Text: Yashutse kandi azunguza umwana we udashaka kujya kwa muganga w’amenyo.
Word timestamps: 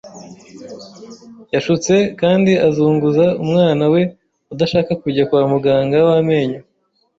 Yashutse 1.53 1.93
kandi 2.21 2.51
azunguza 2.67 3.25
umwana 3.43 3.83
we 3.93 4.01
udashaka 4.53 4.91
kujya 5.01 5.23
kwa 5.29 5.41
muganga 5.51 5.97
w’amenyo. 6.07 6.59